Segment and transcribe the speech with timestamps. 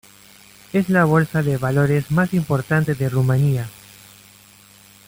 [0.73, 3.67] Es la bolsa de valores más importante de Rumanía.